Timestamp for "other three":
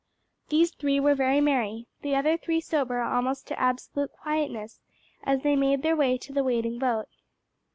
2.15-2.59